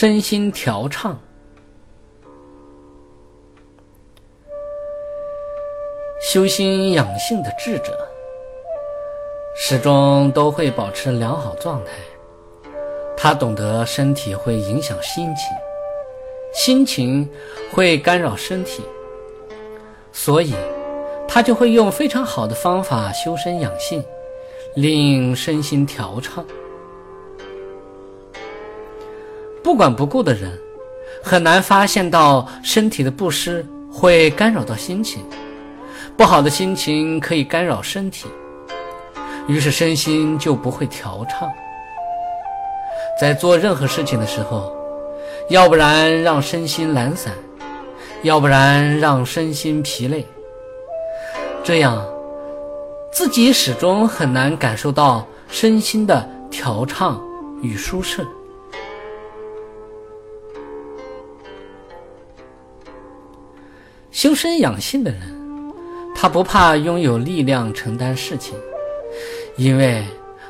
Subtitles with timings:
[0.00, 1.20] 身心调畅。
[6.22, 8.08] 修心养性的智者，
[9.54, 11.90] 始终都会保持良好状态。
[13.14, 15.54] 他懂得身体会影响心情，
[16.54, 17.28] 心情
[17.70, 18.82] 会干扰身体，
[20.12, 20.54] 所以
[21.28, 24.02] 他就会用非常好的方法修身养性，
[24.76, 26.42] 令身心调畅。
[29.62, 30.50] 不管不顾的人，
[31.22, 35.22] 很难发现到身体的不适会干扰到心情。
[36.16, 38.26] 不好的心情可以干扰身体，
[39.46, 41.48] 于是身心就不会调畅。
[43.20, 44.72] 在做任何事情的时候，
[45.48, 47.32] 要不然让身心懒散，
[48.22, 50.26] 要不然让身心疲累，
[51.62, 52.02] 这样
[53.12, 57.20] 自己始终很难感受到身心的调畅
[57.62, 58.26] 与舒适。
[64.20, 65.20] 修身养性的人。
[66.14, 68.54] 他不怕拥有力量承担事情，
[69.56, 70.04] 因为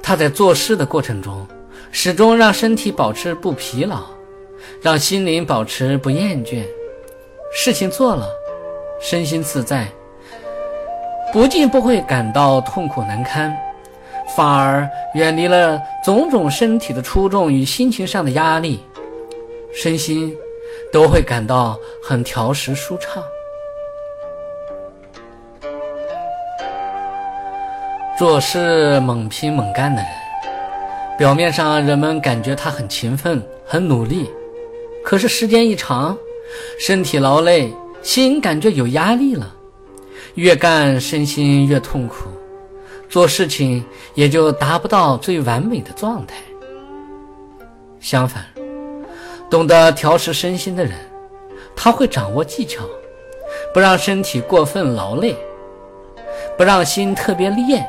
[0.00, 1.44] 他在做事的过程中，
[1.90, 4.04] 始终让身体保持不疲劳，
[4.80, 6.62] 让心灵保持不厌倦。
[7.52, 8.28] 事情做了，
[9.00, 9.88] 身心自在，
[11.32, 13.52] 不仅不会感到痛苦难堪，
[14.36, 18.78] 反而远离了种种身体的出众与心情上的压力，
[19.74, 20.32] 身心
[20.92, 23.20] 都会感到很调实舒畅。
[28.16, 30.10] 做事猛拼猛干的人，
[31.18, 34.30] 表面上人们感觉他很勤奋、很努力，
[35.04, 36.16] 可是时间一长，
[36.80, 39.54] 身体劳累，心感觉有压力了，
[40.36, 42.30] 越干身心越痛苦，
[43.06, 46.36] 做事情也就达不到最完美的状态。
[48.00, 48.46] 相反，
[49.50, 50.94] 懂得调试身心的人，
[51.76, 52.82] 他会掌握技巧，
[53.74, 55.36] 不让身体过分劳累，
[56.56, 57.86] 不让心特别练。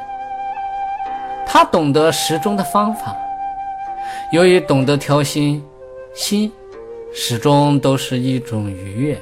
[1.50, 3.16] 他懂得时钟的方法，
[4.32, 5.64] 由于懂得调心，
[6.14, 6.52] 心
[7.14, 9.16] 始终都是一种愉悦；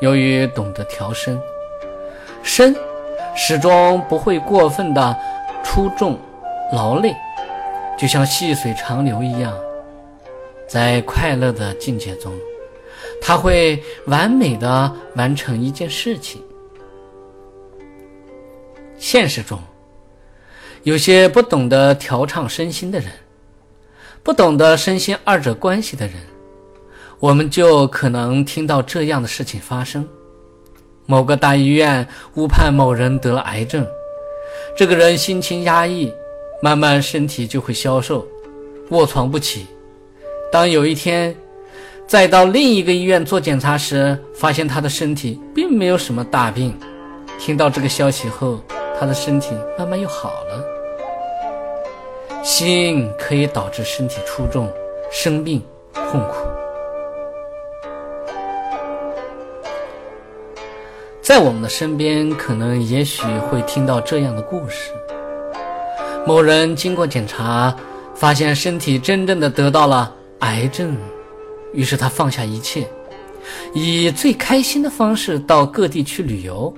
[0.00, 1.40] 由于懂得调身，
[2.42, 2.76] 身
[3.34, 5.18] 始终不会过分的
[5.64, 6.16] 出众
[6.72, 7.12] 劳累，
[7.96, 9.52] 就像细水长流一样，
[10.68, 12.32] 在快乐的境界中，
[13.20, 16.40] 他会完美的完成一件事情。
[18.98, 19.58] 现实中。
[20.88, 23.10] 有些不懂得调畅身心的人，
[24.22, 26.14] 不懂得身心二者关系的人，
[27.20, 30.08] 我们就可能听到这样的事情发生：
[31.04, 33.86] 某个大医院误判某人得了癌症，
[34.74, 36.10] 这个人心情压抑，
[36.62, 38.26] 慢慢身体就会消瘦，
[38.88, 39.66] 卧床不起。
[40.50, 41.36] 当有一天
[42.06, 46.74] 再到另一个医院做检查时，发现他的身体并没有什么大病。
[47.38, 48.58] 听到这个消息后，
[48.98, 50.77] 他的身体慢慢又好了。
[52.50, 54.72] 心可以导致身体出众、
[55.12, 56.48] 生病、痛苦。
[61.20, 64.92] 在我们的身边，可能也许会听到这样的故事：
[66.26, 67.76] 某人经过检查，
[68.14, 70.96] 发现身体真正的得到了癌症，
[71.74, 72.88] 于是他放下一切，
[73.74, 76.74] 以最开心的方式到各地去旅游。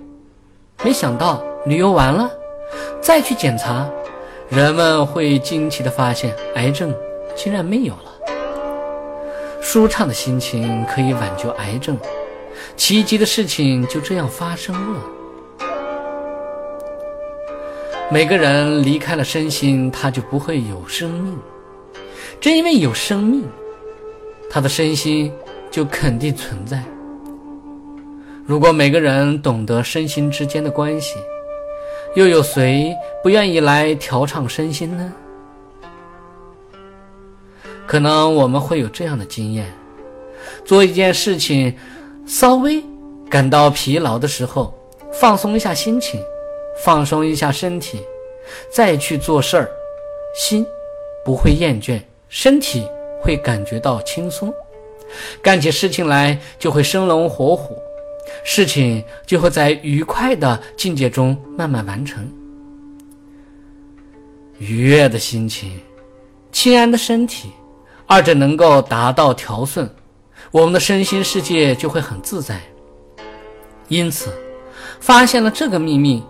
[0.82, 2.28] 没想到旅游完了，
[3.00, 3.88] 再去检查，
[4.50, 6.92] 人们会惊奇地发现，癌症
[7.36, 8.12] 竟然没有了。
[9.60, 11.96] 舒畅的心情可以挽救癌症，
[12.76, 15.00] 奇迹的事情就这样发生了。
[18.10, 21.38] 每个人离开了身心，他就不会有生命。
[22.40, 23.44] 正因为有生命，
[24.50, 25.32] 他的身心
[25.70, 26.82] 就肯定存在。
[28.44, 31.14] 如果每个人懂得身心之间的关系，
[32.14, 35.12] 又有谁不愿意来调畅身心呢？
[37.86, 39.72] 可能我们会有这样的经验：
[40.64, 41.76] 做一件事情，
[42.26, 42.82] 稍微
[43.30, 44.74] 感到疲劳的时候，
[45.12, 46.20] 放松一下心情，
[46.84, 48.00] 放松一下身体，
[48.72, 49.70] 再去做事儿，
[50.34, 50.66] 心
[51.24, 52.88] 不会厌倦，身体
[53.20, 54.52] 会感觉到轻松，
[55.40, 57.80] 干起事情来就会生龙活虎。
[58.44, 62.28] 事情就会在愉快的境界中慢慢完成。
[64.58, 65.80] 愉悦的心情，
[66.52, 67.50] 清安的身体，
[68.06, 69.88] 二者能够达到调顺，
[70.50, 72.60] 我们的身心世界就会很自在。
[73.88, 74.30] 因此，
[75.00, 76.22] 发现了这个秘密，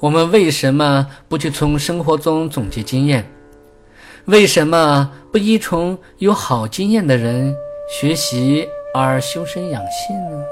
[0.00, 3.24] 我们为什么不去从生活中总结经验？
[4.26, 7.54] 为什么不依从有好经验的人
[7.88, 10.42] 学习而修身养性呢？